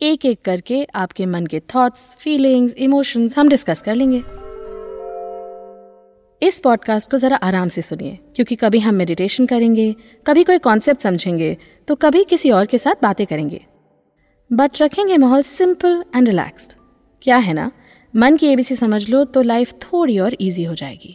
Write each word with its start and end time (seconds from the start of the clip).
एक 0.00 0.24
एक 0.24 0.40
करके 0.44 0.82
आपके 0.94 1.24
मन 1.26 1.46
के 1.46 1.58
थॉट्स 1.74 2.02
फीलिंग्स 2.18 2.74
इमोशंस 2.74 3.36
हम 3.38 3.48
डिस्कस 3.48 3.80
कर 3.82 3.94
लेंगे। 3.94 4.18
इस 6.42 6.60
पॉडकास्ट 6.64 7.10
को 7.10 7.16
ज़रा 7.16 7.36
आराम 7.36 7.68
से 7.68 7.82
सुनिए, 7.82 8.18
क्योंकि 8.36 8.56
कभी 8.56 8.78
हम 8.78 8.94
मेडिटेशन 8.94 9.46
करेंगे, 9.46 9.94
कभी 10.26 10.44
कोई 10.44 10.58
कॉन्सेप्ट 10.58 11.00
समझेंगे 11.00 11.56
तो 11.88 11.94
कभी 11.94 12.22
किसी 12.24 12.50
और 12.50 12.66
के 12.66 12.78
साथ 12.78 13.02
बातें 13.02 13.26
करेंगे। 13.26 13.60
बट 14.50 14.80
रखेंगे 14.82 15.16
माहौल 15.16 15.42
सिंपल 15.42 16.04
एंड 16.14 16.28
रिलैक्स्ड 16.28 16.72
क्या 17.22 17.36
है 17.36 17.52
ना? 17.52 17.70
मन 18.14 18.36
की 18.36 18.46
एबीसी 18.46 18.76
समझ 18.76 19.08
लो 19.10 19.24
तो 19.24 19.42
लाइफ 19.42 19.72
थोड़ी 19.82 20.18
और 20.18 20.36
इजी 20.40 20.64
हो 20.64 20.74
जाएगी। 20.74 21.14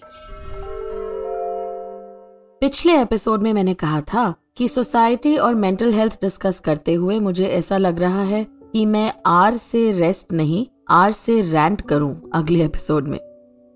पिछले 2.62 2.98
एपिसोड 3.02 3.44
में 3.44 3.52
मैंने 3.54 3.74
कहा 3.76 4.02
था 4.02 4.34
कि 4.58 4.68
सोसाइटी 4.68 5.36
और 5.38 5.56
मेंटल 5.56 5.94
हेल्थ 5.94 6.14
डिस्कस 6.22 6.60
करते 6.60 6.94
हुए 6.94 7.20
मुझे 7.20 7.48
ऐसा 7.48 7.78
लग 7.78 8.00
रहा 8.00 8.24
है 8.24 8.46
कि 8.74 8.86
मैं 8.86 9.14
आर 9.26 9.58
से 9.58 9.92
रेस्ट 9.92 10.32
नहीं, 10.34 10.66
आर 10.90 11.12
से 11.12 11.42
रैंट 11.42 11.82
करूँ 11.82 12.30
अगले 12.34 12.64
एपिसोड 12.66 13.08
में। 13.08 13.20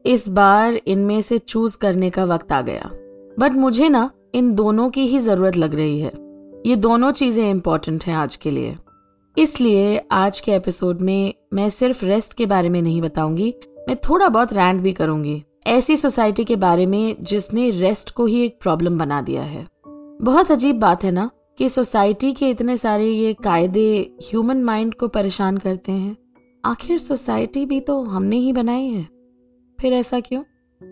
इस 0.05 0.27
बार 0.29 0.79
इनमें 0.87 1.21
से 1.21 1.37
चूज़ 1.37 1.77
करने 1.77 2.09
का 2.09 2.25
वक्त 2.25 2.51
आ 2.51 2.61
गया। 2.61 2.89
बट 3.39 3.51
मुझे 3.51 3.89
ना 3.89 4.09
इन 4.35 4.53
दोनों 4.55 4.89
की 4.89 5.05
ही 5.07 5.19
ज़रूरत 5.19 5.57
लग 5.57 5.75
रही 5.75 5.99
है। 5.99 6.11
ये 6.65 6.75
दोनों 6.75 7.11
चीज़ें 7.11 7.49
इंपॉर्टेंट 7.49 8.03
हैं 8.03 8.15
आज 8.15 8.35
के 8.35 8.51
लिए। 8.51 8.75
इसलिए 9.37 9.97
आज 10.11 10.39
के 10.39 10.51
एपिसोड 10.51 11.01
में 11.01 11.33
मैं 11.53 11.69
सिर्फ़ 11.69 12.05
रेस्ट 12.05 12.33
के 12.33 12.45
बारे 12.45 12.69
में 12.69 12.81
नहीं 12.81 13.01
बताऊँगी, 13.01 13.53
मैं 13.87 13.97
थोड़ा 14.09 14.27
बहुत 14.27 14.53
रैंट 14.53 14.81
भी 14.81 14.93
करूँगी। 14.93 15.43
ऐसी 15.67 15.97
सोसाइटी 15.97 16.43
के 16.43 16.55
बारे 16.55 16.85
में 16.85 17.15
जिसने 17.21 17.69
रेस्ट 17.69 18.09
को 18.09 18.25
ही 18.25 18.45
एक 18.45 18.59
प्रॉब्लम 18.61 18.97
बना 18.97 19.21
दिया 19.21 19.41
है। 19.41 19.65
बहुत 20.21 20.51
अजीब 20.51 20.79
बात 20.79 21.03
है 21.03 21.11
ना 21.11 21.29
कि 21.57 21.69
सोसाइटी 21.69 22.33
के 22.33 22.49
इतने 22.49 22.77
सारे 22.77 23.05
ये 23.05 23.33
कायदे 23.33 24.13
ह्यूमन 24.23 24.63
माइंड 24.63 24.93
को 24.93 25.07
परेशान 25.07 25.57
करते 25.57 25.91
हैं। 25.91 26.17
आखिर 26.65 26.97
सोसाइटी 26.97 27.65
भी 27.65 27.79
तो 27.79 28.03
हमने 28.03 28.37
ही 28.37 28.53
बनाई 28.53 28.87
है। 28.87 29.07
फिर 29.81 29.93
ऐसा 29.93 30.19
क्यों? 30.19 30.43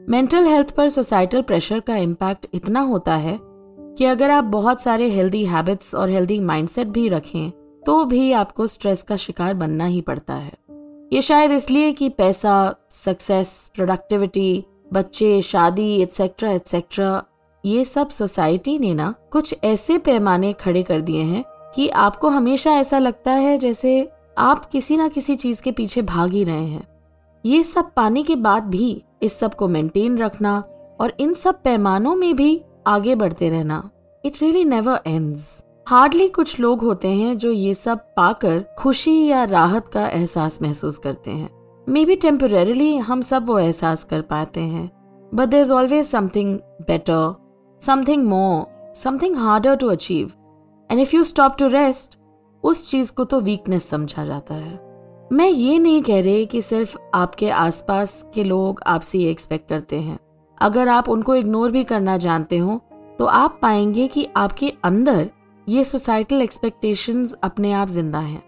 मेंटल 0.09 0.43
हेल्थ 0.43 0.75
पर 0.75 0.89
सोसाइटल 0.89 1.41
प्रेशर 1.41 1.79
का 1.79 1.97
इम्पैक्ट 1.97 2.47
इतना 2.53 2.79
होता 2.79 3.15
है 3.15 3.39
कि 3.41 4.05
अगर 4.05 4.29
आप 4.29 4.43
बहुत 4.43 4.81
सारे 4.81 5.09
हेल्दी 5.09 5.45
हैबिट्स 5.45 5.95
और 5.95 6.09
हेल्दी 6.09 6.39
माइंडसेट 6.39 6.87
भी 6.87 7.07
रखें 7.07 7.51
तो 7.85 8.05
भी 8.05 8.31
आपको 8.31 8.67
स्ट्रेस 8.67 9.03
का 9.03 9.15
शिकार 9.15 9.53
बनना 9.53 9.85
ही 9.85 10.01
पड़ता 10.01 10.33
है। 10.33 10.53
ये 11.13 11.21
शायद 11.21 11.51
इसलिए 11.51 11.91
कि 11.91 12.09
पैसा, 12.09 12.75
सक्सेस, 12.91 13.71
प्रोडक्टिविटी, 13.75 14.65
बच्चे, 14.93 15.41
शादी 15.41 16.01
एटसेट्रा 16.01 16.51
एटसेट्रा 16.51 17.23
ये 17.65 17.85
सब 17.85 18.09
सोसाइटी 18.09 18.79
ने 18.79 18.93
ना 18.93 19.13
कुछ 19.31 19.55
ऐसे 19.63 19.97
पैमाने 19.97 20.53
खड़े 20.53 20.83
कर 20.83 21.01
दिए 21.01 21.21
हैं 21.21 21.43
कि 21.75 21.89
आपको 21.89 22.29
हमेशा 22.29 22.71
ऐसा 22.71 22.99
लगता 22.99 23.31
है 23.31 23.57
जैसे 23.57 24.11
आप 24.37 24.65
किसी 24.65 24.97
ना 24.97 25.07
किसी 25.07 25.35
चीज़ 25.35 25.61
के 25.61 25.71
पीछे 25.71 26.01
भाग 26.01 26.31
ही 26.31 26.43
रहे 26.43 26.65
हैं। 26.65 26.87
ये 27.45 27.63
सब 27.63 27.91
पाने 27.93 28.23
के 28.23 28.35
बाद 28.35 28.63
भी 28.63 29.03
इस 29.21 29.39
सबको 29.39 29.67
मेंटेन 29.67 30.17
रखना 30.17 30.63
और 30.99 31.13
इन 31.19 31.33
सब 31.33 31.61
पैमानों 31.61 32.15
में 32.15 32.35
भी 32.35 32.61
आगे 32.87 33.15
बढ़ते 33.15 33.49
रहना। 33.49 33.89
It 34.25 34.33
really 34.41 34.63
never 34.65 34.99
ends 35.07 35.63
hardly 35.87 36.27
कुछ 36.27 36.59
लोग 36.59 36.81
होते 36.81 37.07
हैं 37.07 37.37
जो 37.37 37.51
ये 37.51 37.73
सब 37.73 37.99
पाकर 37.99 38.65
खुशी 38.79 39.25
या 39.25 39.43
राहत 39.43 39.87
का 39.87 40.07
एहसास 40.07 40.61
महसूस 40.61 40.97
करते 40.97 41.31
हैं। 41.31 41.49
मे 41.89 42.05
बी 42.05 42.15
टेम्परली 42.15 42.97
हम 42.97 43.21
सब 43.21 43.45
वो 43.45 43.59
एहसास 43.59 44.03
कर 44.03 44.21
पाते 44.21 44.59
हैं। 44.59 44.89
But 45.35 45.47
there 45.47 45.61
is 45.61 45.73
always 45.73 46.05
something 46.05 46.59
better 46.81 47.44
something 47.85 48.23
more 48.25 48.93
something 49.03 49.37
harder 49.37 49.75
to 49.75 49.87
achieve 49.87 50.31
and 50.89 50.99
if 50.99 51.15
you 51.15 51.23
stop 51.23 51.55
to 51.59 51.67
rest 51.67 52.17
उस 52.63 52.89
चीज़ 52.91 53.11
को 53.11 53.23
तो 53.23 53.39
वीकनेस 53.41 53.89
समझा 53.89 54.25
जाता 54.25 54.55
है। 54.55 54.79
मैं 55.31 55.47
ये 55.47 55.77
नहीं 55.79 56.01
कह 56.03 56.21
रही 56.21 56.45
कि 56.45 56.61
सिर्फ़ 56.61 56.97
आपके 57.13 57.49
आसपास 57.49 58.25
के 58.35 58.43
लोग 58.43 58.81
आपसे 58.87 59.17
ये 59.17 59.29
एक्सपेक्ट 59.31 59.69
करते 59.69 59.99
हैं। 59.99 60.17
अगर 60.57 60.87
आप 60.87 61.09
उनको 61.09 61.35
इग्नोर 61.35 61.71
भी 61.71 61.83
करना 61.83 62.17
जानते 62.17 62.57
हो 62.57 62.79
तो 63.19 63.25
आप 63.25 63.59
पाएँगे 63.61 64.07
कि 64.07 64.27
आपके 64.37 64.73
अंदर 64.83 65.29
ये 65.67 65.83
सोसाइटल 65.83 66.41
एक्सपेक्टेशंस 66.41 67.33
अपने 67.43 67.71
आप 67.73 67.87
ज़िंदा 67.87 68.19
हैं। 68.19 68.43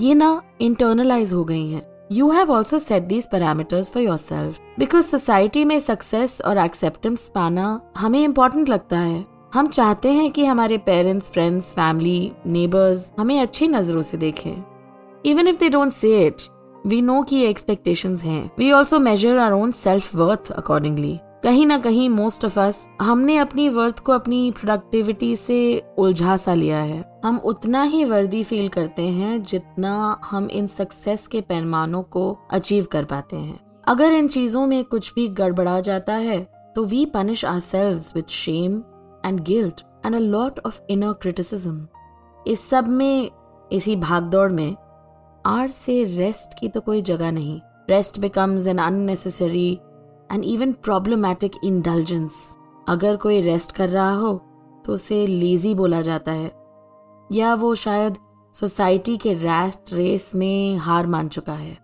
ये 0.00 0.14
ना 0.14 0.40
इंटरनलाइज 0.60 1.32
हो 1.32 1.44
गई 1.44 1.70
हैं। 1.70 1.82
You 2.12 2.30
have 2.30 2.50
also 2.50 2.78
set 2.78 3.02
these 3.02 3.26
parameters 3.30 3.90
for 3.90 4.02
yourself 4.16 4.58
because 4.78 5.06
society 5.06 5.64
में 5.64 5.78
सक्सेस 5.78 6.40
और 6.40 6.58
एक्सेप्टेंस 6.58 7.26
पाना 7.34 7.80
हमें 7.96 8.22
इम्पोर्टेंट 8.24 8.68
लगता 8.68 8.98
है। 8.98 9.24
हम 9.54 9.66
चाहते 9.66 10.12
हैं 10.12 10.30
कि 10.30 10.44
हमारे 10.44 10.78
पेरेंट्स 10.78 11.30
फ्रेंड्स 11.30 11.72
फैमिली 11.72 12.32
नेबर्स 12.46 13.10
हमें 13.18 13.40
अच्छी 13.40 13.68
नज़रों 13.68 14.02
से 14.02 14.16
देखें। 14.16 14.64
Even 15.24 15.48
if 15.48 15.58
they 15.58 15.68
don't 15.68 15.92
say 15.92 16.26
it 16.26 16.42
we 16.86 17.00
know 17.00 17.22
की 17.22 17.42
एक्सपेक्टेशन 17.42 18.16
हैं। 18.16 18.50
We 18.58 18.70
also 18.72 18.98
measure 18.98 19.38
our 19.38 19.52
own 19.52 19.72
self 19.72 20.14
worth 20.14 20.50
accordingly 20.52 21.18
कहीं 21.44 21.66
ना 21.66 21.78
कहीं 21.78 22.08
मोस्ट 22.08 22.44
ऑफ़ 22.44 22.58
अस 22.60 22.86
हमने 23.00 23.36
अपनी 23.36 23.68
वर्थ 23.68 23.98
को 23.98 24.12
अपनी 24.12 24.50
प्रोडक्टिविटी 24.50 25.34
से 25.36 25.60
उलझा 25.98 26.36
सा 26.36 26.54
लिया 26.54 26.78
है। 26.78 27.07
हम 27.24 27.38
उतना 27.44 27.82
ही 27.82 28.04
वर्दी 28.04 28.42
फील 28.44 28.68
करते 28.68 29.02
हैं 29.02 29.42
जितना 29.42 30.20
हम 30.24 30.46
इन 30.46 30.66
सक्सेस 30.66 31.26
के 31.26 31.40
पैमानों 31.40 32.02
को 32.02 32.30
अचीव 32.50 32.84
कर 32.84 33.04
पाते 33.04 33.36
हैं। 33.36 33.58
अगर 33.84 34.12
इन 34.12 34.28
चीज़ों 34.28 34.66
में 34.66 34.84
कुछ 34.84 35.12
भी 35.14 35.26
गड़बड़ा 35.28 35.80
जाता 35.80 36.14
है 36.14 36.40
तो 36.76 36.84
we 36.84 37.04
punish 37.06 37.44
ourselves 37.60 38.02
with 38.14 38.28
shame 38.30 38.82
and 39.24 39.40
guilt 39.40 39.80
and 40.06 40.14
a 40.14 40.18
lot 40.18 40.60
of 40.66 40.80
inner 40.90 41.12
criticism 41.12 41.86
इस 42.46 42.68
सब 42.70 42.88
में, 42.88 43.30
इसी 43.72 43.96
भागदौड़ 43.96 44.50
में, 44.52 44.76
आर 45.46 45.68
से 45.68 46.02
रेस्ट 46.04 46.58
की 46.60 46.68
तो 46.68 46.80
कोई 46.80 47.02
जगह 47.02 47.30
नहीं। 47.30 47.60
Rest 47.90 48.18
becomes 48.18 48.66
an 48.66 48.78
unnecessary 48.78 49.72
and 50.32 50.44
even 50.44 50.72
problematic 50.74 51.52
indulgence 51.64 52.32
अगर 52.88 53.16
कोई 53.16 53.40
रेस्ट 53.40 53.72
कर 53.72 53.88
रहा 53.88 54.12
हो 54.12 54.34
तो 54.84 54.92
उसे 54.92 55.26
लेजी 55.26 55.74
बोला 55.74 56.00
जाता 56.02 56.32
है। 56.32 56.50
या 57.32 57.54
वो 57.54 57.74
शायद 57.74 58.16
सोसाइटी 58.54 59.16
के 59.16 59.32
रेस्ट 59.34 59.92
रेस 59.92 60.30
में 60.34 60.76
हार 60.76 61.06
मान 61.06 61.28
चुका 61.28 61.52
है। 61.52 61.76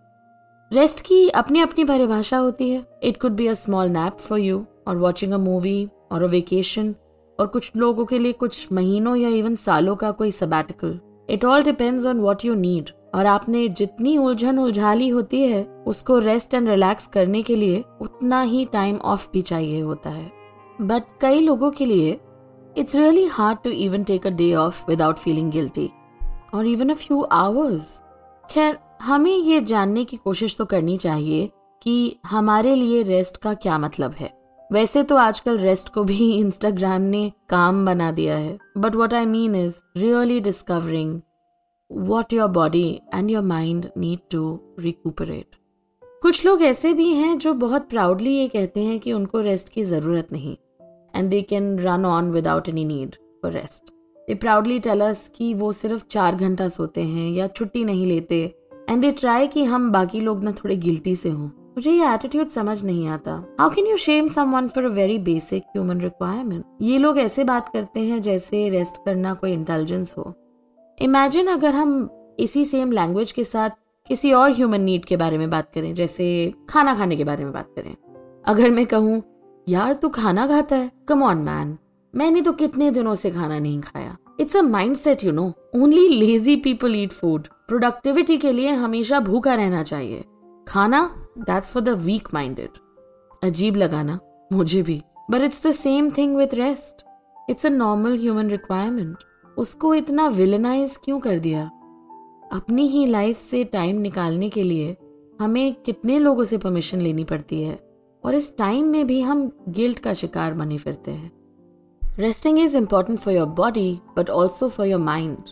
रेस्ट 0.73 1.01
की 1.01 1.29
अपनी 1.29 1.61
अपनी 1.61 1.85
परिभाषा 1.85 2.39
होती 2.39 2.71
है। 2.71 2.85
It 3.03 3.21
could 3.21 3.33
be 3.33 3.47
a 3.47 3.55
small 3.55 3.89
nap 3.89 4.19
for 4.19 4.39
you 4.39 4.65
और 4.89 4.97
वॉचिंग 4.97 5.33
अ 5.33 5.37
मूवी 5.37 5.89
और 6.13 6.23
अ 6.23 6.27
वेकेशन 6.27 6.95
और 7.39 7.47
कुछ 7.47 7.71
लोगों 7.77 8.05
के 8.05 8.19
लिए 8.19 8.33
कुछ 8.33 8.73
महीनों 8.73 9.17
या 9.17 9.29
इवन 9.29 9.55
सालों 9.55 9.97
का 9.97 10.11
कोई 10.11 10.31
sabbatical 10.31 10.99
it 11.31 11.45
all 11.45 11.63
depends 11.63 12.07
on 12.07 12.21
what 12.21 12.45
you 12.45 12.55
need 12.55 12.91
और 13.15 13.27
आपने 13.27 13.69
जितनी 13.69 14.17
उलझन 14.19 14.59
उलझाली 14.59 15.09
होती 15.09 15.41
है, 15.43 15.63
उसको 15.87 16.19
रेस्ट 16.19 16.55
एंड 16.55 16.69
रिलैक्स 16.69 17.07
करने 17.07 17.43
के 17.43 17.57
लिए 17.57 17.85
उतना 18.01 18.41
ही 18.43 18.65
टाइम 18.65 18.97
ऑफ़ 18.97 19.29
भी 19.33 19.43
चाहिए 19.43 19.81
होता 19.81 20.11
है। 20.11 20.31
बट 20.81 21.03
कई 21.21 21.41
लोगों 21.41 21.71
के 21.71 21.85
लिए 21.85 22.19
it's 22.77 22.95
really 22.95 23.25
hard 23.27 23.59
to 23.65 23.71
even 23.71 24.05
take 24.05 24.27
a 24.27 24.31
day 24.31 24.55
off 24.55 24.85
without 24.89 25.19
feeling 25.19 25.51
guilty 25.53 25.91
और 26.55 26.67
इवन 26.67 26.91
अ 26.91 26.95
फ्यू 26.95 27.21
आवर्स 27.23 28.01
खैर, 28.51 28.79
हमें 29.03 29.37
ये 29.37 29.61
जानने 29.61 30.05
की 30.05 30.17
कोशिश 30.17 30.57
तो 30.57 30.65
करनी 30.65 30.97
चाहिए 30.99 31.51
कि 31.83 32.17
हमारे 32.27 32.75
लिए 32.75 33.03
रेस्ट 33.03 33.37
का 33.37 33.55
क्या 33.55 33.79
मतलब 33.79 34.13
है। 34.13 34.33
वैसे 34.71 35.03
तो 35.03 35.17
आजकल 35.17 35.59
रेस्ट 35.59 35.89
को 35.89 36.05
भी 36.05 36.31
इंस्टाग्राम 36.39 37.03
ने 37.03 37.33
काम 37.49 37.85
बना 37.87 38.11
दिया 38.13 38.37
है। 38.37 38.59
But 38.79 38.95
what 38.95 39.15
I 39.15 39.27
mean 39.27 39.55
is 39.55 39.75
really 39.97 40.41
discovering 40.41 41.21
what 41.91 42.33
your 42.33 42.49
body 42.49 42.89
and 43.15 43.31
your 43.31 43.43
mind 43.43 43.87
need 43.99 44.21
to 44.31 44.61
recuperate 44.79 45.57
कुछ 46.23 46.45
लोग 46.47 46.63
ऐसे 46.63 46.93
भी 46.93 47.13
हैं 47.15 47.39
जो 47.39 47.53
बहुत 47.55 47.89
प्राउडली 47.89 48.37
ये 48.37 48.49
कहते 48.49 48.85
हैं 48.85 48.99
कि 49.01 49.13
उनको 49.13 49.41
रेस्ट 49.41 49.69
की 49.69 49.83
ज़रूरत 49.85 50.29
नहीं। 50.33 50.57
And 51.15 51.31
they 51.31 51.43
can 51.43 51.79
run 51.79 52.05
on 52.05 52.31
without 52.31 52.69
any 52.69 52.85
need 52.85 53.17
for 53.43 53.53
rest 53.53 53.93
they 54.29 54.35
proudly 54.35 54.79
tell 54.81 55.01
us 55.01 55.31
कि 55.37 55.53
वो 55.55 55.73
सिर्फ़ 55.73 56.05
चार 56.11 56.37
घंटा 56.37 56.69
सोते 56.69 57.03
हैं 57.03 57.31
या 57.31 57.47
छुट्टी 57.49 57.85
नहीं 57.85 58.07
लेते 58.07 58.43
एंड 58.91 59.01
दे 59.01 59.11
ट्राई 59.13 59.47
कि 59.47 59.65
हम 59.65 59.91
बाकी 59.93 60.21
लोग 60.21 60.43
ना 60.45 60.53
थोड़े 60.53 60.77
गिल्टी 60.77 61.15
से 61.17 61.29
हों। 61.29 61.49
मुझे 61.77 61.91
ये 61.91 62.13
एटीट्यूड 62.15 62.49
समझ 62.49 62.83
नहीं 62.85 63.07
आता। 63.09 63.33
How 63.61 63.71
can 63.71 63.87
you 63.87 63.97
shame 63.97 64.29
someone 64.29 64.69
for 64.69 64.85
a 64.85 64.89
very 64.89 65.19
basic 65.19 65.63
human 65.67 66.01
requirement 66.01 66.65
ये 66.83 66.99
लोग 66.99 67.19
ऐसे 67.19 67.45
बात 67.45 67.69
करते 67.69 68.01
हैं 68.01 68.21
जैसे 68.23 68.69
रेस्ट 68.69 69.05
करना 69.05 69.35
कोई 69.35 69.53
इंटेलिजेंस 69.53 70.15
हो। 70.19 70.33
इमेजिन 70.99 71.47
अगर 71.47 71.75
हम 71.75 72.09
इसी 72.39 72.65
सेम 72.65 72.93
लैंग्वेज 72.93 73.33
के 73.33 73.45
साथ 73.45 73.71
किसी 74.09 74.33
और 74.33 74.53
ह्यूमन 74.53 74.81
नीड 74.81 75.05
के 75.05 75.17
बारे 75.17 75.39
में 75.39 75.49
बात 75.51 75.71
करें, 75.75 75.93
जैसे 75.95 76.53
खाना 76.69 76.95
खाने 76.95 77.17
के 77.17 77.25
बारे 77.25 77.45
में 77.45 77.53
बात 77.53 77.69
करें। 77.77 77.95
अगर 78.45 78.71
मैं 78.71 78.87
कहूँ 78.87 79.23
यार 79.67 79.93
तू 79.93 80.09
खाना 80.09 80.47
खाता 80.47 80.77
है? 80.77 80.91
कम 81.09 81.23
ऑन 81.23 81.39
मैन 81.39 81.77
मैंने 82.15 82.41
तो 82.43 82.53
कितने 82.53 82.91
दिनों 82.91 83.15
से 83.15 83.31
खाना 83.31 83.59
नहीं 83.59 83.81
खाया। 83.81 84.17
It's 84.41 84.57
a 84.57 84.63
mindset 84.97 85.25
you 85.25 85.33
know 85.33 85.53
only 85.75 86.09
lazy 86.09 86.57
people 86.57 86.95
eat 86.97 87.13
food 87.13 87.47
productivity 87.69 88.37
के 88.39 88.53
लिए 88.53 88.71
हमेशा 88.71 89.21
भूखा 89.21 89.55
रहना 89.55 89.83
चाहिए। 89.83 90.25
खाना 90.69 91.03
that's 91.39 91.71
for 91.71 91.83
the 91.83 91.89
weak 91.89 92.29
minded 92.35 92.79
अजीब 93.43 93.77
लगाना 93.77 94.19
मुझे 94.53 94.83
भी। 94.83 95.01
But 95.31 95.43
it's 95.43 95.67
the 95.67 95.71
same 95.71 96.11
thing 96.11 96.37
with 96.37 96.55
rest 96.55 97.05
it's 97.51 97.67
a 97.67 97.69
normal 97.69 98.19
human 98.19 98.51
requirement 98.51 99.17
उसको 99.57 99.95
इतना 99.95 100.27
विलनाइज 100.29 100.97
क्यों 101.05 101.21
कर 101.21 101.39
दिया? 101.39 101.65
अपनी 102.53 102.87
ही 102.89 103.07
लाइफ 103.07 103.37
से 103.51 103.65
टाइम 103.65 104.01
निकालने 104.01 104.49
के 104.49 104.63
लिए 104.63 104.97
हमें 105.41 105.75
कितने 105.75 106.19
लोगों 106.19 106.45
से 106.45 106.59
परमिशन 106.59 107.01
लेनी 107.01 107.25
पड़ती 107.25 107.63
है? 107.63 107.79
और 108.25 108.35
इस 108.35 108.57
टाइम 108.59 108.87
में 108.87 109.07
भी 109.07 109.21
हम 109.21 109.51
गिल्ट 109.69 109.99
का 109.99 110.13
शिकार 110.15 110.55
बने 110.55 110.79
फिरते 110.79 111.11
हैं 111.11 111.33
resting 112.19 112.59
is 112.59 112.77
important 112.77 113.19
for 113.19 113.35
your 113.35 113.47
body 113.47 113.99
but 114.17 114.31
also 114.31 114.69
for 114.69 114.87
your 114.87 115.01
mind 115.01 115.51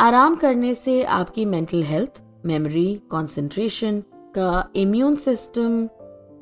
आराम 0.00 0.34
करने 0.36 0.74
से 0.74 1.02
आपकी 1.20 1.44
मेंटल 1.44 1.82
हेल्थ 1.82 2.22
मेमोरी 2.46 2.94
कॉन्सेंट्रेशन 3.10 4.02
का 4.34 4.68
इम्यून 4.76 5.16
सिस्टम 5.16 5.82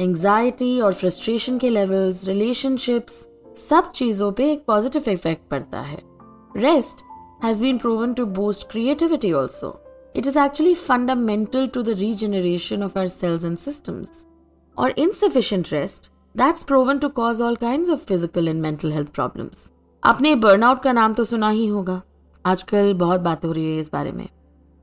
एंजाइटी 0.01 0.81
और 0.81 0.95
फ्रस्ट्रेशन 0.95 1.59
के 1.59 1.71
लेवल्स 1.71 2.27
रिलेशनशिप्स 2.29 3.27
सब 3.69 3.91
चीज़ों 3.95 4.33
पे 4.33 4.53
एक 4.53 4.65
पॉजिटिव 4.67 5.11
इफ़ेक्ट 5.11 5.49
पड़ता 5.51 5.81
है 5.81 6.03
rest 6.57 7.05
has 7.41 7.61
been 7.61 7.79
proven 7.79 8.15
to 8.15 8.25
boost 8.27 8.69
creativity 8.71 9.33
also. 9.33 9.79
It 10.15 10.27
is 10.27 10.37
actually 10.37 10.75
fundamental 10.75 11.69
to 11.69 11.83
the 11.83 11.95
regeneration 11.95 12.83
of 12.83 12.97
our 12.97 13.09
cells 13.09 13.45
and 13.45 13.59
systems. 13.59 14.27
Or 14.77 14.89
insufficient 14.97 15.71
rest, 15.73 16.11
that's 16.35 16.65
proven 16.65 17.01
to 17.01 17.09
cause 17.11 17.41
all 17.41 17.57
kinds 17.57 17.89
of 17.89 18.01
physical 18.03 18.49
and 18.49 18.63
mental 18.63 18.93
health 18.93 19.13
problems. 19.19 19.59
आपने 20.03 20.35
burnout 20.35 20.83
का 20.83 20.93
नाम 20.93 21.15
तो 21.15 21.25
सुना 21.25 21.49
ही 21.49 21.67
होगा। 21.67 22.01
आजकल 22.45 22.93
बहुत 22.95 23.21
बात 23.21 23.45
हो 23.45 23.53
रही 23.53 23.75
है 23.75 23.81
इस 23.81 23.91
बारे 23.93 24.13
में। 24.13 24.27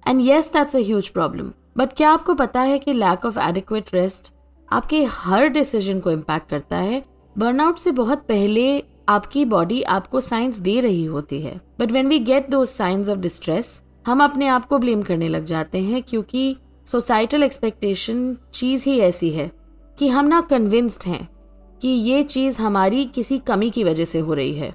And 0.07 0.21
yes 0.21 0.51
that's 0.53 0.75
a 0.75 0.79
huge 0.79 1.09
problem 1.09 1.51
but 1.77 1.93
क्या 1.93 2.11
आपको 2.11 2.33
पता 2.33 2.61
है 2.61 2.79
कि 2.79 2.93
लैक 2.93 3.25
ऑफ़ 3.25 3.39
एडिक्वेट 3.39 3.93
रेस्ट 3.93 4.33
आपके 4.69 5.03
हर 5.03 5.47
डिसीज़न 5.47 5.99
को 5.99 6.11
इम्पैक्ट 6.11 6.49
करता 6.49 6.77
है? 6.77 7.03
बर्नआउट 7.35 7.77
से 7.77 7.91
बहुत 7.91 8.25
पहले 8.27 8.83
आपकी 9.09 9.45
बॉडी 9.45 9.81
आपको 9.81 10.21
साइंस 10.21 10.57
दे 10.57 10.79
रही 10.79 11.05
होती 11.05 11.41
है। 11.41 11.59
But 11.79 11.91
when 11.91 12.07
we 12.07 12.19
get 12.19 12.49
to 12.49 12.65
science 12.65 13.09
of 13.09 13.19
distress 13.19 13.81
हम 14.07 14.23
अपने 14.23 14.47
आप 14.47 14.65
को 14.65 14.79
ब्लेम 14.79 15.01
करने 15.01 15.27
लग 15.27 15.43
जाते 15.43 15.79
हैं 15.79 16.03
क्योंकि 16.03 16.55
सोसाइटल 16.87 17.43
एक्सपेक्टेशन 17.43 18.37
चीज़ 18.53 18.83
ही 18.85 18.99
ऐसी 18.99 19.29
है। 19.29 19.60
कि 20.01 20.07
हम 20.07 20.25
ना 20.25 20.39
कन्विंस्ड 20.41 21.03
हैं 21.07 21.27
कि 21.81 21.87
ये 21.87 22.21
चीज़ 22.23 22.61
हमारी 22.61 23.03
किसी 23.05 23.37
कमी 23.37 23.69
की 23.69 23.83
वजह 23.83 24.05
से 24.05 24.19
हो 24.19 24.33
रही 24.33 24.53
है। 24.53 24.69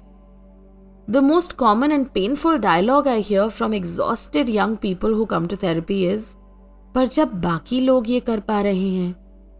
The 1.09 1.17
most 1.17 1.53
common 1.53 1.91
and 1.91 2.05
painful 2.07 2.57
dialogue 2.57 3.07
I 3.07 3.21
hear 3.21 3.49
from 3.49 3.73
exhausted 3.73 4.49
young 4.49 4.77
people 4.77 5.13
who 5.13 5.25
come 5.25 5.47
to 5.47 5.55
therapy 5.55 6.01
is 6.09 6.25
पर 6.95 7.07
जब 7.07 7.33
बाकी 7.41 7.79
लोग 7.79 8.09
ये 8.09 8.19
कर 8.19 8.39
पा 8.39 8.61
रहे 8.61 8.87
हैं 8.89 9.11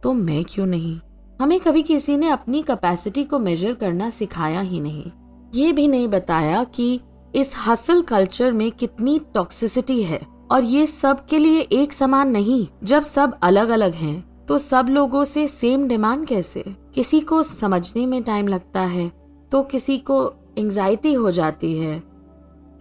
तो 0.03 0.13
मैं 0.13 0.43
क्यों 0.43 0.65
नहीं? 0.65 0.99
हमें 1.41 1.59
कभी 1.59 1.83
किसी 1.83 2.17
ने 2.17 2.29
अपनी 2.29 2.61
कैपेसिटी 2.61 3.23
को 3.23 3.39
मेजर 3.39 3.73
करना 3.73 4.09
सिखाया 4.09 4.61
ही 4.61 4.79
नहीं। 4.79 5.11
ये 5.55 5.71
भी 5.71 5.87
नहीं 5.87 6.07
बताया 6.07 6.63
कि 6.63 6.99
इस 7.35 7.53
हसल 7.67 8.01
कल्चर 8.03 8.51
में 8.51 8.71
कितनी 8.71 9.19
टॉक्सिसिटी 9.33 10.01
है 10.03 10.21
और 10.51 10.63
ये 10.63 10.85
सब 10.85 11.25
के 11.25 11.37
लिए 11.37 11.59
एक 11.59 11.93
समान 11.93 12.31
नहीं, 12.31 12.67
जब 12.83 13.01
सब 13.01 13.37
अलग 13.43 13.69
अलग 13.69 13.93
हैं। 13.95 14.36
तो 14.47 14.57
सब 14.57 14.87
लोगों 14.89 15.23
से 15.23 15.47
सेम 15.47 15.87
डिमांड 15.87 16.25
कैसे? 16.25 16.63
किसी 16.95 17.19
को 17.19 17.41
समझने 17.43 18.05
में 18.05 18.21
टाइम 18.23 18.47
लगता 18.47 18.81
है 18.81 19.11
तो 19.51 19.61
किसी 19.63 19.97
को 19.97 20.33
एंजाइटी 20.57 21.13
हो 21.13 21.31
जाती 21.31 21.77
है। 21.77 22.01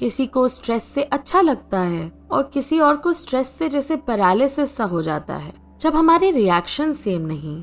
किसी 0.00 0.26
को 0.26 0.46
स्ट्रेस 0.48 0.84
से 0.84 1.02
अच्छा 1.02 1.40
लगता 1.40 1.80
है 1.80 2.10
और 2.30 2.50
किसी 2.54 2.78
और 2.80 2.96
को 2.96 3.12
स्ट्रेस 3.12 3.48
से 3.48 3.68
जैसे 3.68 3.96
पैरालिसिस 3.96 4.76
सा 4.76 4.84
हो 4.84 5.02
जाता 5.02 5.34
है। 5.34 5.52
जब 5.80 5.94
हमारे 5.94 6.30
रिएक्शन 6.30 6.92
सेम 6.92 7.26
नहीं 7.26 7.62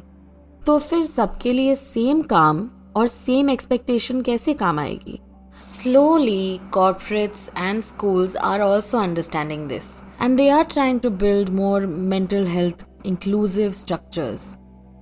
तो 0.65 0.77
फिर 0.79 1.03
सबके 1.05 1.53
लिए 1.53 1.75
सेम 1.75 2.21
काम 2.21 2.69
और 2.95 3.07
सेम 3.07 3.49
एक्सपेक्टेशन 3.49 4.21
कैसे 4.21 4.53
काम 4.53 4.79
आएगी? 4.79 5.19
Slowly 5.61 6.59
corporates 6.73 7.49
and 7.57 7.81
schools 7.81 8.35
are 8.35 8.61
also 8.61 8.97
understanding 8.97 9.67
this 9.67 9.83
and 10.21 10.37
they 10.37 10.49
are 10.49 10.63
trying 10.63 10.99
to 10.99 11.09
build 11.09 11.49
more 11.49 11.85
mental 11.85 12.45
health 12.45 12.85
inclusive 13.04 13.74
structures. 13.74 14.56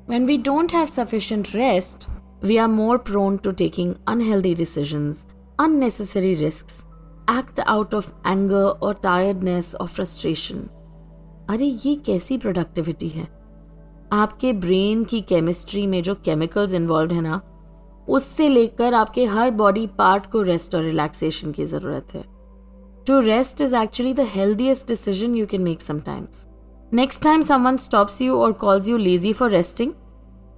When 0.07 0.27
we 0.27 0.39
don't 0.39 0.71
have 0.73 0.89
sufficient 0.89 1.53
rest, 1.55 2.09
we 2.43 2.59
are 2.59 2.69
more 2.69 2.99
prone 2.99 3.39
to 3.41 3.53
taking 3.53 3.99
unhealthy 4.07 4.55
decisions, 4.55 5.27
unnecessary 5.59 6.35
risks, 6.37 6.85
act 7.29 7.59
out 7.67 7.93
of 7.93 8.13
anger 8.25 8.69
or 8.81 8.95
tiredness 8.95 9.75
or 9.81 9.89
frustration. 9.89 10.69
अरे 11.51 11.67
ये 11.85 11.95
कैसी 12.07 12.37
productivity 12.39 13.09
है 13.09 13.27
आपके 14.13 14.53
brain 14.53 15.05
की 15.05 15.21
chemistry 15.29 15.87
में 15.87 16.03
जो 16.03 16.15
chemicals 16.25 16.73
involve 16.75 17.13
है 17.13 17.21
ना 17.21 17.41
उससे 18.09 18.49
लेकर 18.49 18.95
आपके 18.95 19.25
हर 19.27 19.51
बॉडी 19.61 19.87
पार्ट 19.99 20.27
को 20.33 20.43
रेस्ट 20.43 20.75
और 20.75 20.83
रिलैक्सेशन 20.83 21.53
की 21.53 21.65
जरूरत 21.67 22.15
है 22.15 22.25
to 23.07 23.21
rest 23.21 23.61
is 23.61 23.75
actually 23.75 24.15
the 24.15 24.27
healthiest 24.35 24.89
decision 24.89 25.35
you 25.35 25.47
can 25.47 25.63
make 25.63 25.83
sometimes 25.83 26.47
next 26.94 27.24
time 27.24 27.42
someone 27.42 27.78
stops 27.78 28.22
you 28.22 28.36
और 28.36 28.52
calls 28.52 28.88
you 28.88 28.98
lazy 28.98 29.32
for 29.34 29.50
resting 29.50 29.92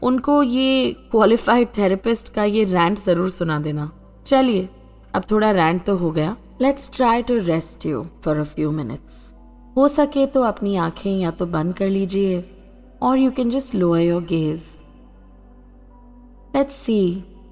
उनको 0.04 0.42
ये 0.44 0.94
क्वालिफाइड 1.12 1.68
थेरेपिस्ट 1.78 2.34
का 2.34 2.44
ये 2.44 2.64
रैंट 2.64 3.00
ज़रूर 3.00 3.30
सुना 3.30 3.60
देना। 3.60 3.90
चलिए, 4.26 4.68
अब 5.16 5.24
थोड़ा 5.32 5.52
रैंट 5.52 5.84
तो 5.86 5.96
हो 5.98 6.12
गया। 6.12 6.36
Let's 6.62 6.90
try 6.94 7.22
to 7.24 7.38
rest 7.40 7.86
you 7.86 8.04
for 8.26 8.38
a 8.38 8.44
few 8.46 8.72
minutes 8.72 9.22
हो 9.78 9.88
सके 9.88 10.26
तो 10.26 10.42
अपनी 10.44 10.76
आँखें 10.78 11.12
या 11.12 11.32
तो 11.32 11.46
बंद 11.46 11.74
कर 11.74 11.90
लीजिए 11.90 12.44
और 13.02 13.18
you 13.18 13.32
can 13.32 13.50
just 13.50 13.76
lower 13.76 14.02
your 14.02 14.24
gaze 14.26 14.66
let's 16.56 16.76
see 16.76 17.02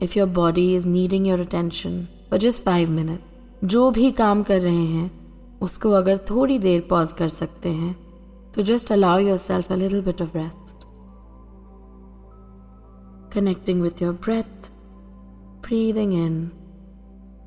if 0.04 0.20
your 0.20 0.30
body 0.32 0.74
is 0.76 0.88
needing 0.88 1.28
your 1.28 1.40
attention 1.40 2.06
for 2.30 2.40
just 2.40 2.64
five 2.64 2.92
minute 2.92 3.66
जो 3.66 3.90
भी 3.92 4.12
काम 4.14 4.44
कर 4.44 4.62
रहे 4.62 4.86
हैं, 4.86 5.12
उसको 5.62 5.92
अगर 5.92 6.18
थोड़ी 6.30 6.60
देर 6.60 6.88
पॉज 6.90 7.14
कर 7.14 7.28
सकते 7.30 7.70
हैं। 7.70 7.96
Just 8.60 8.92
allow 8.92 9.20
yourself 9.38 9.72
a 9.72 9.76
little 9.76 10.02
bit 10.02 10.22
of 10.22 10.38
rest 10.38 10.86
connecting 13.34 13.82
with 13.82 14.02
your 14.02 14.14
breath 14.14 14.62
breathing 15.66 16.12
in 16.12 16.52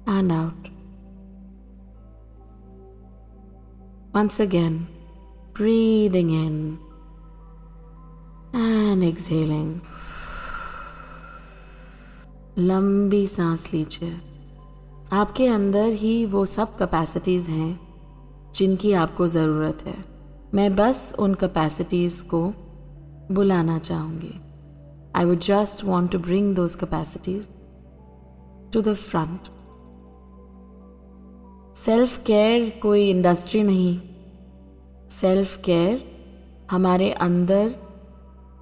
and 0.06 0.32
out. 0.32 0.68
Once 4.14 4.38
again, 4.40 4.86
breathing 5.52 6.30
in 6.30 6.56
and 8.54 9.02
exhaling 9.02 9.80
लंबी 12.58 13.26
सांस 13.26 13.72
लीजिए। 13.72 14.20
आपके 15.12 15.46
अंदर 15.46 15.92
ही 15.92 16.24
वो 16.26 16.44
सब 16.46 16.76
कैपेसिटीज़ 16.78 17.50
हैं 17.50 17.80
जिनकी 18.54 18.92
आपको 18.92 19.28
ज़रूरत 19.28 19.78
है। 19.86 20.13
मैं 20.54 20.76
बस 20.76 21.14
उन 21.18 21.34
कैपेसिटीज़ 21.34 22.22
को 22.24 22.40
बुलाना 23.32 23.78
चाहूँगी। 23.78 24.34
I 25.16 25.24
would 25.24 25.38
just 25.38 25.84
want 25.84 26.12
to 26.12 26.18
bring 26.18 26.54
those 26.54 26.74
capacities 26.74 27.48
to 28.72 28.80
the 28.80 28.94
front 28.94 29.48
self 31.76 32.24
care 32.24 32.78
कोई 32.82 33.10
इंडस्ट्री 33.10 33.62
नहीं। 33.62 34.00
सेल्फ 35.10 35.56
केयर 35.64 36.04
हमारे 36.70 37.10
अंदर 37.10 37.68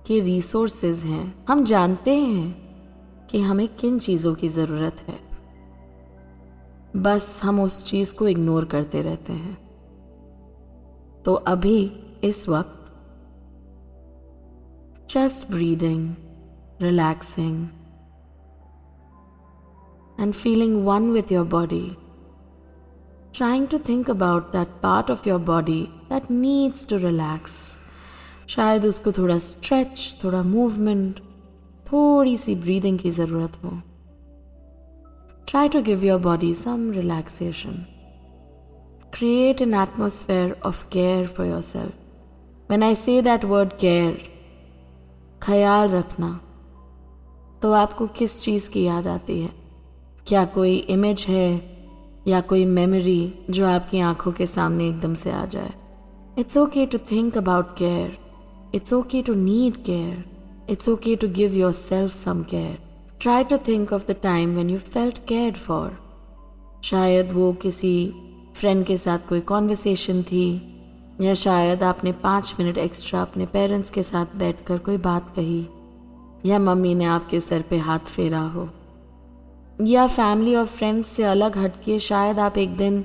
के 0.07 0.21
रिसोर्सेज 0.21 0.99
हैं। 0.99 1.45
हम 1.49 1.65
जानते 1.65 2.17
हैं 2.17 3.27
कि 3.31 3.41
हमें 3.41 3.69
किन 3.69 3.99
चीज़ों 3.99 4.35
की 4.35 4.49
ज़रूरत 4.49 4.97
है। 5.09 5.19
बस 6.97 7.41
हम 7.43 7.61
उस 7.61 7.87
चीज़ 7.87 8.15
को 8.15 8.29
इग्नोर 8.29 8.65
करते 8.65 9.03
रहते 9.03 9.33
हैं। 9.33 9.62
तो 11.25 11.35
अभी 11.35 11.79
इस 12.25 12.49
वक्त। 12.49 12.79
Just 15.11 15.51
breathing 15.51 16.15
relaxing 16.83 17.67
and 20.21 20.33
feeling 20.35 20.85
one 20.87 21.11
with 21.13 21.33
your 21.33 21.47
body 21.47 21.85
trying 23.37 23.67
to 23.67 23.79
think 23.79 24.09
about 24.13 24.49
that 24.53 24.73
part 24.81 25.11
of 25.13 25.27
your 25.27 25.39
body 25.45 25.83
that 26.09 26.27
needs 26.31 26.83
to 26.89 26.97
relax. 27.05 27.55
शायद 28.49 28.85
उसको 28.85 29.13
थोड़ा 29.13 29.39
स्ट्रेच 29.39 30.17
थोड़ा 30.25 30.43
मूवमेंट 30.43 31.21
थोड़ी 31.87 32.37
सी 32.37 32.55
ब्रीदिंग 32.57 32.99
की 32.99 33.11
ज़रूरत 33.11 33.57
हो। 33.65 33.71
Try 35.49 35.69
to 35.69 35.83
give 35.83 36.05
your 36.05 36.21
body 36.21 36.53
some 36.55 36.91
relaxation 36.91 37.85
an 39.63 39.75
atmosphere 39.75 40.61
of 40.67 40.85
care 40.93 41.27
for 41.27 41.47
yourself 41.63 41.93
When 42.71 42.83
I 42.83 42.95
say 42.95 43.23
that 43.23 43.45
word 43.45 43.69
care, 43.69 44.17
ख्याल 45.43 45.89
रखना 45.89 46.41
तो 47.63 47.73
आपको 47.73 48.07
किस 48.07 48.43
चीज़ 48.43 48.71
की 48.71 48.83
याद 48.83 49.07
आती 49.07 49.41
है? 49.41 49.51
क्या 50.27 50.45
कोई 50.45 50.77
इमेज 50.77 51.27
है 51.29 51.77
या 52.29 52.41
कोई 52.41 52.67
मेमोरी 52.67 53.35
जो 53.51 53.67
आपकी 53.67 54.01
आँखों 54.01 54.33
के 54.33 54.47
सामने 54.47 54.89
एकदम 54.89 55.15
से 55.15 55.31
आ 55.31 55.45
जाए? 55.45 55.73
It's 56.39 56.57
okay 56.57 56.87
to 56.87 56.99
think 56.99 57.39
about 57.39 57.77
care 57.77 58.19
it's 58.75 58.93
okay 58.93 59.23
to 59.23 59.35
need 59.35 59.77
care 59.77 60.25
it's 60.71 60.89
okay 60.89 61.17
to 61.17 61.29
give 61.29 61.55
yourself 61.73 62.13
some 62.13 62.43
care 62.43 62.79
try 63.21 63.45
to 63.45 63.57
think 63.57 63.93
of 63.93 64.07
the 64.13 64.17
time 64.23 64.55
when 64.55 64.71
you 64.71 64.79
felt 64.79 65.19
care 65.19 65.53
for 65.53 65.99
शायद 66.85 67.33
वो 67.33 67.53
किसी 67.53 68.13
फ्रेंड 68.55 68.87
के 68.87 68.97
साथ 68.97 69.19
कोई 69.29 69.41
कॉन्वर्सेशन 69.41 70.23
थी? 70.23 70.69
या 71.21 71.35
शायद 71.35 71.83
आपने 71.83 72.13
पाँच 72.13 72.57
मिनट 72.61 72.79
एक्स्ट्रा 72.79 73.23
अपने 73.23 73.47
पेरेंट्स 73.47 73.91
के 73.91 74.03
साथ 74.03 74.27
बैठकर 74.37 74.79
कोई 74.79 74.97
बात 74.97 75.33
कही? 75.37 75.67
या 76.47 76.59
मम्मी 76.59 76.95
ने 76.95 77.05
आपके 77.05 77.41
सर 77.41 77.63
पे 77.63 77.77
हाथ 77.77 77.99
फेरा 77.99 78.41
हो? 78.41 78.69
या 79.83 80.07
फैमिली 80.07 80.55
और 80.55 80.67
फ्रेंड्स 80.67 81.09
से 81.09 81.23
अलग 81.23 81.59
हटके 81.59 81.99
शायद 81.99 82.39
आप 82.39 82.59
एक 82.59 82.77
दिन 82.77 83.05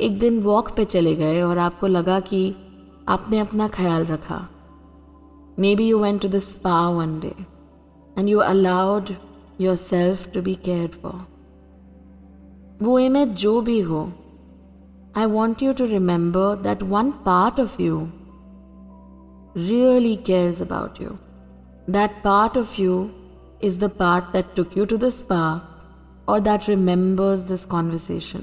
एक 0.00 0.18
दिन 0.18 0.40
वॉक 0.40 0.70
पे 0.70 0.84
चले 0.84 1.14
गए 1.14 1.42
और 1.42 1.58
आपको 1.58 1.86
लगा 1.86 2.20
कि 2.20 2.54
आपने 3.08 3.38
अपना 3.38 3.68
ख्याल 3.68 4.04
रखा? 4.04 4.48
Maybe 5.74 5.88
you 5.88 5.98
went 5.98 6.22
to 6.22 6.28
the 6.28 6.38
spa 6.38 6.88
one 6.88 7.20
day 7.20 7.34
and 8.18 8.28
you 8.28 8.38
allowed 8.38 9.10
yourself 9.76 10.32
to 10.32 10.42
be 10.42 10.54
care 10.54 10.88
for 10.88 11.26
वो 12.82 12.98
इमेज 12.98 13.28
जो 13.28 13.60
भी 13.60 13.80
हो 13.80 14.12
I 15.16 15.24
want 15.24 15.62
you 15.62 15.72
to 15.72 15.84
remember 15.84 16.62
that 16.62 16.82
one 16.82 17.10
part 17.10 17.60
of 17.60 17.82
you 17.82 18.08
really 19.56 20.16
cares 20.16 20.62
about 20.62 21.02
you 21.02 21.08
That 21.90 22.08
part 22.26 22.56
of 22.56 22.66
you 22.80 23.06
is 23.64 23.74
the 23.74 23.88
part 23.88 24.22
that 24.34 24.44
took 24.58 24.76
you 24.78 24.86
to 24.92 24.96
the 24.96 25.10
spa 25.18 25.58
or 26.28 26.40
that 26.40 26.60
remembers 26.60 27.44
this 27.50 27.66
conversation. 27.74 28.40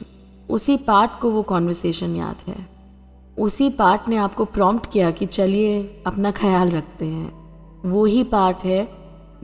उसी 0.49 0.77
part 0.77 1.11
को 1.21 1.31
वो 1.31 1.43
conversation 1.43 2.15
याद 2.15 2.35
है. 2.47 2.67
उसी 3.39 3.69
part 3.69 4.01
ने 4.09 4.15
आपको 4.15 4.45
prompt 4.45 4.91
किया 4.91 5.11
कि 5.11 5.25
चलिए 5.25 6.03
अपना 6.07 6.31
ख्याल 6.31 6.69
रखते 6.69 7.05
हैं. 7.05 7.33
वो 7.85 8.05
ही 8.05 8.23
पार्ट 8.23 8.57
है 8.57 8.89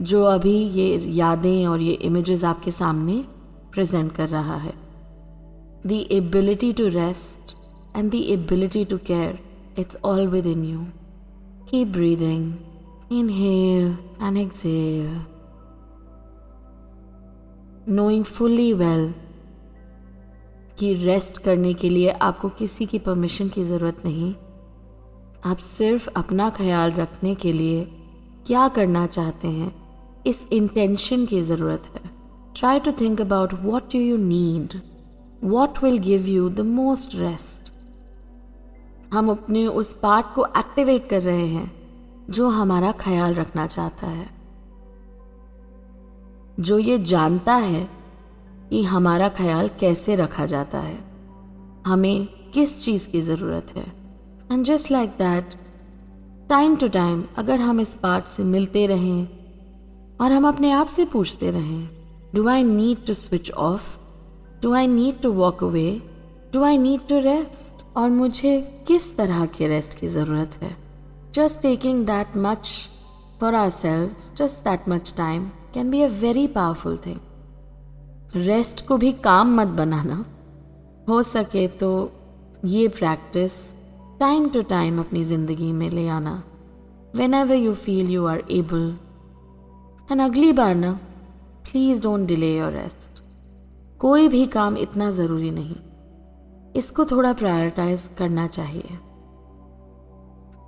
जो 0.00 0.24
अभी 0.24 0.56
ये 0.56 0.98
यादें 0.98 1.66
और 1.66 1.80
ये 1.80 1.92
इमेजेस 1.92 2.44
आपके 2.44 2.70
सामने 2.70 3.24
प्रेजेंट 3.72 4.12
कर 4.12 4.28
रहा 4.28 4.56
है. 4.56 4.89
Ability 5.86 6.72
to 6.72 6.88
rest 6.88 7.54
and 7.96 8.10
the 8.10 8.14
ability 8.14 8.84
to 8.84 8.98
care 8.98 9.38
it's 9.78 9.96
all 10.04 10.26
within 10.46 10.64
you 10.64 10.84
keep 11.70 11.88
breathing 11.88 12.52
Inhale 13.12 13.96
and 14.20 14.38
exhale. 14.38 15.14
Knowing 17.88 18.22
fully 18.24 18.66
well 18.74 19.12
कि 20.78 20.92
रेस्ट 20.94 21.38
करने 21.38 21.74
के 21.74 21.90
लिए 21.90 22.10
आपको 22.10 22.48
किसी 22.48 22.86
की 22.86 22.98
परमिशन 22.98 23.48
की 23.48 23.64
ज़रूरत 23.64 24.02
नहीं। 24.04 24.34
आप 25.44 25.56
सिर्फ़ 25.56 26.08
अपना 26.16 26.50
ख्याल 26.50 26.90
रखने 26.90 27.34
के 27.34 27.52
लिए 27.52 27.84
क्या 28.46 28.68
करना 28.68 29.06
चाहते 29.06 29.48
हैं, 29.48 29.72
इस 30.26 30.46
इंटेंशन 30.52 31.26
की 31.26 31.42
ज़रूरत 31.42 31.82
है। 31.94 32.10
Try 32.56 32.80
to 32.80 32.92
think 32.92 33.20
about 33.20 33.54
what 33.54 33.82
do 33.82 33.98
you 33.98 34.16
need 34.16 34.80
what 35.44 35.82
will 35.84 35.98
give 35.98 36.26
you 36.26 36.48
the 36.48 36.60
most 36.60 37.14
rest 37.14 37.72
हम 39.12 39.30
अपने 39.30 39.66
उस 39.66 39.92
पार्ट 39.94 40.26
को 40.34 40.44
एक्टिवेट 40.46 41.08
कर 41.08 41.22
रहे 41.22 41.46
हैं, 41.46 41.70
जो 42.30 42.48
हमारा 42.48 42.92
ख्याल 42.92 43.34
रखना 43.34 43.66
चाहता 43.66 44.06
है। 44.06 44.28
जो 46.60 46.78
ये 46.78 46.98
जानता 46.98 47.54
है 47.54 47.88
कि 48.70 48.82
हमारा 48.82 49.28
ख्याल 49.28 49.70
कैसे 49.80 50.14
रखा 50.14 50.46
जाता 50.46 50.78
है, 50.78 50.98
हमें 51.86 52.26
किस 52.54 52.84
चीज़ 52.84 53.08
की 53.08 53.20
ज़रूरत 53.20 53.72
है। 53.76 53.92
And 54.52 54.64
just 54.64 54.90
like 54.90 55.10
that 55.10 55.54
time 56.48 56.76
to 56.76 56.88
time 56.88 57.24
अगर 57.36 57.60
हम 57.60 57.80
इस 57.80 57.94
पार्ट 57.94 58.26
से 58.26 58.44
मिलते 58.44 58.86
रहें 58.86 59.26
और 60.20 60.32
हम 60.32 60.48
अपने 60.48 60.70
आप 60.70 60.86
से 60.86 61.04
पूछते 61.04 61.50
रहें 61.50 61.88
do 62.34 62.48
I 62.48 62.62
need 62.62 63.06
to 63.06 63.14
switch 63.14 63.50
off 63.50 63.98
do 64.62 64.72
I 64.72 64.86
need 64.86 65.20
to 65.22 65.32
walk 65.32 65.62
away 65.64 65.90
do 66.52 66.62
I 66.62 66.78
need 66.78 67.06
to 67.08 67.18
rest 67.20 67.84
और 67.96 68.10
मुझे 68.10 68.60
किस 68.88 69.16
तरह 69.16 69.44
के 69.46 69.68
रेस्ट 69.68 69.98
की 69.98 70.08
ज़रूरत 70.08 70.54
है? 70.62 70.76
Just 71.32 71.60
taking 71.62 72.02
that 72.06 72.36
much 72.44 72.70
for 73.40 73.50
ourselves, 73.54 74.26
just 74.40 74.64
that 74.64 74.88
much 74.92 75.12
time, 75.20 75.44
can 75.74 75.92
be 75.94 76.02
a 76.02 76.08
very 76.16 76.46
powerful 76.56 76.96
thing. 77.04 77.18
Rest 78.36 78.86
को 78.86 78.96
भी 78.96 79.12
काम 79.24 79.54
मत 79.60 79.68
बनाना। 79.78 80.24
हो 81.08 81.22
सके 81.22 81.66
तो 81.80 81.90
ये 82.64 82.86
प्रैक्टिस 82.88 83.52
टाइम 84.20 84.48
टू 84.48 84.62
टाइम 84.70 84.98
अपनी 85.00 85.24
ज़िंदगी 85.24 85.72
में 85.72 85.88
ले 85.90 86.06
आना। 86.08 86.42
Whenever 87.34 87.54
you 87.54 87.74
feel 87.86 88.10
you 88.10 88.26
are 88.26 88.42
able 88.50 88.94
and 90.12 90.20
अगली 90.20 90.52
बार 90.52 90.74
ना 90.74 90.92
please 91.70 92.02
don't 92.02 92.26
delay 92.28 92.56
your 92.56 92.72
rest 92.72 93.19
कोई 94.00 94.28
भी 94.28 94.46
काम 94.46 94.76
इतना 94.78 95.10
ज़रूरी 95.10 95.50
नहीं। 95.50 95.76
इसको 96.76 97.04
थोड़ा 97.04 97.32
प्रायोरिटाइज 97.32 98.08
करना 98.18 98.46
चाहिए। 98.46 98.98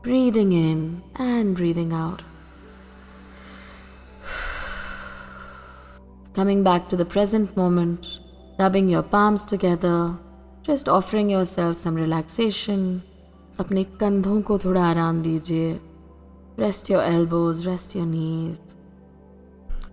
Breathing 0.03 0.53
in 0.53 1.03
and 1.21 1.55
breathing 1.57 1.93
out 1.93 2.23
coming 6.37 6.65
back 6.65 6.87
to 6.91 6.97
the 6.97 7.07
present 7.07 7.59
moment 7.59 8.07
rubbing 8.61 8.91
your 8.91 9.03
palms 9.13 9.49
together 9.51 10.19
just 10.67 10.89
offering 10.89 11.31
yourself 11.45 11.77
some 11.77 11.97
relaxation 11.97 13.01
अपने 13.61 13.85
कंधों 14.01 14.41
को 14.43 14.59
थोड़ा 14.59 14.85
आराम 14.85 15.23
दीजिए। 15.23 15.73
Rest 16.59 16.91
your 16.91 17.03
elbows 17.05 17.67
rest 17.67 17.97
your 17.97 18.07
knees 18.07 18.59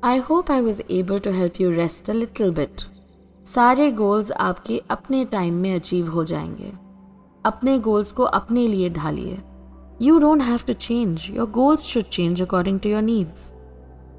I 0.03 0.17
hope 0.29 0.51
I 0.51 0.61
was 0.61 0.81
able 0.91 1.19
to 1.19 1.31
help 1.31 1.61
you 1.61 1.71
rest 1.71 2.09
a 2.09 2.13
little 2.13 2.53
bit 2.53 2.81
सारे 3.55 3.91
goals 3.91 4.31
आपके 4.31 4.81
अपने 4.91 5.23
time 5.25 5.53
में 5.53 5.73
अचीव 5.75 6.09
हो 6.09 6.23
जाएँगे। 6.23 6.71
अपने 7.45 7.77
गोल्स 7.79 8.11
को 8.11 8.23
अपने 8.23 8.67
लिए 8.67 8.89
ढालिए। 8.89 9.37
You 10.01 10.19
don't 10.19 10.41
have 10.41 10.59
to 10.67 10.73
change 10.73 11.27
your 11.29 11.49
goals 11.49 11.83
should 11.83 12.03
change 12.03 12.41
according 12.41 12.79
to 12.79 12.89
your 12.89 13.01
needs 13.01 13.53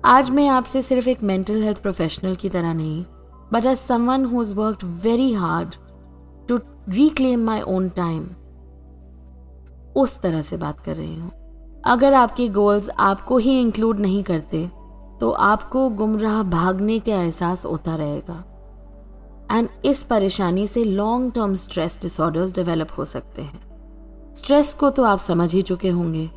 आज 0.04 0.30
मैं 0.30 0.48
आपसे 0.48 0.82
सिर्फ़ 0.82 1.08
एक 1.08 1.22
मेंटल 1.22 1.62
हेल्थ 1.62 1.82
प्रोफेशनल 1.82 2.34
की 2.34 2.48
तरह 2.48 2.74
नहीं 2.74 3.04
but 3.52 3.64
as 3.64 3.78
someone 3.78 4.24
who 4.24 4.42
is 4.42 4.54
work 4.54 4.84
very 5.04 5.32
hard 5.32 5.74
to 6.48 6.58
reclaim 6.88 7.44
my 7.44 7.60
own 7.60 7.88
time 7.88 8.28
उस 9.96 10.20
तरह 10.20 10.42
से 10.42 10.56
बात 10.56 10.80
कर 10.80 10.96
रही 10.96 11.14
हूँ। 11.14 11.30
अगर 11.84 12.14
आपके 12.14 12.48
गोल्स 12.48 12.90
आपको 13.00 13.38
ही 13.38 13.60
इंक्लूड 13.60 14.00
नहीं 14.00 14.22
करते 14.22 14.66
तो 15.20 15.30
आपको 15.30 15.88
गुमराह 15.90 16.42
भागने 16.42 16.98
का 16.98 17.14
एहसास 17.14 17.64
होता 17.64 17.94
रहेगा। 17.96 18.44
एंड 19.50 19.68
इस 19.84 20.02
परेशानी 20.02 20.66
से 20.66 20.84
long 20.84 21.32
term 21.32 21.54
stress 21.54 21.98
disorders 22.02 22.54
develop 22.54 22.88
हो 22.98 23.04
सकते 23.04 23.42
हैं। 23.42 24.34
स्ट्रेस 24.34 24.74
को 24.74 24.90
तो 24.90 25.02
आप 25.02 25.18
समझ 25.18 25.54
ही 25.54 25.62
चुके 25.62 25.88
होंगे। 25.88 26.30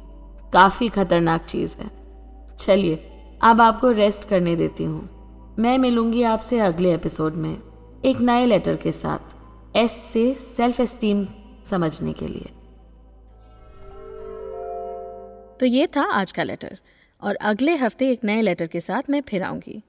काफ़ी 0.54 0.90
खतरनाक 0.90 1.46
चीज़ 1.46 1.76
है। 1.78 1.92
चलिए, 2.60 2.96
अब 3.42 3.62
आपको 3.62 3.92
रेस्ट 3.92 4.30
करने 4.30 4.56
देती 4.56 4.84
हूँ। 4.84 5.56
मैं 5.60 5.78
मिलूँगी 5.78 6.24
आपसे 6.24 6.60
अगले 6.60 6.94
एपिसोड 6.94 7.34
में 7.34 7.58
एक 8.06 8.18
नए 8.18 8.46
लेटर 8.46 8.76
के 8.76 8.92
साथ। 8.92 9.76
एस 9.78 9.92
से 9.92 10.34
सेल्फ 10.34 10.80
एस्टीम 10.80 11.28
समझने 11.70 12.14
के 12.14 12.28
लिए। 12.28 12.50
तो 15.60 15.66
ये 15.66 15.88
था 15.88 16.02
आज 16.02 16.32
का 16.32 16.44
लेटर 16.44 16.78
और 17.22 17.36
अगले 17.36 17.76
हफ़्ते 17.76 18.10
एक 18.10 18.24
नए 18.24 18.42
लेटर 18.42 18.68
के 18.68 18.80
साथ 18.80 19.10
मैं 19.10 19.22
फिर 19.22 19.44
आऊँगी। 19.44 19.84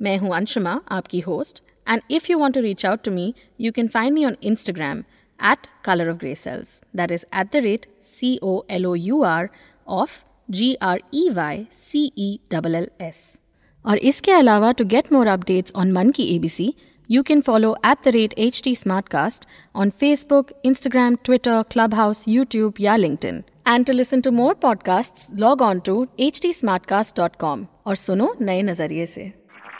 मैं 0.00 0.18
हूँ 0.18 0.34
अंशुमा, 0.36 0.80
आपकी 0.90 1.20
host 1.20 1.62
and 1.88 2.02
if 2.10 2.26
you 2.30 2.38
want 2.38 2.54
to 2.54 2.60
reach 2.60 2.86
out 2.86 3.02
to 3.04 3.10
me 3.10 3.34
you 3.60 3.72
can 3.72 3.88
find 3.88 4.14
me 4.14 4.24
on 4.24 4.36
Instagram 4.42 4.98
at 5.40 5.66
Colour 5.84 6.10
of 6.10 6.16
Grey 6.16 6.34
Cells 6.34 6.80
that 6.96 7.12
is 7.12 7.24
at 7.34 7.52
the 7.52 7.56
rate 7.56 7.86
C 8.02 8.38
O 8.42 8.60
L 8.70 8.86
O 8.86 8.94
U 8.94 9.22
R 9.22 9.48
of 9.88 10.22
G 10.50 10.74
R 10.82 11.00
E 11.14 11.28
Y 11.28 11.66
C 11.80 12.12
E 12.18 12.38
double 12.52 12.74
L 12.74 12.88
S 13.00 13.38
और 13.86 13.98
इसके 13.98 14.32
अलावा 14.32 14.72
to 14.72 14.84
get 14.84 15.12
more 15.12 15.26
updates 15.26 15.72
on 15.76 15.92
मन 15.92 16.10
की 16.10 16.36
A 16.36 16.38
B 16.38 16.48
C 16.48 16.74
you 17.10 17.22
can 17.22 17.40
follow 17.40 17.76
at 17.86 18.04
the 18.04 18.08
rate 18.08 18.34
H 18.38 18.62
T 18.64 18.74
Smartcast 19.08 19.48
on 19.74 19.90
Facebook 19.90 20.50
Instagram 20.64 21.16
Twitter 21.24 21.62
Clubhouse 21.94 22.24
YouTube 22.28 22.74
या 22.80 22.96
link 22.96 23.24
and 23.24 23.86
to 23.86 23.92
listen 23.92 24.20
to 24.20 24.30
more 24.30 24.54
podcast 24.54 25.36
log 25.38 25.62
on 25.62 25.80
to 25.80 26.06
H 26.20 26.40
T 26.42 26.52
Smartcast 26.86 27.16
dot 27.16 27.36
com 27.36 27.66
और 27.86 27.96
सुनो 27.96 28.34
नए 28.40 28.62
नज़रिए 28.62 29.06
से. 29.06 29.37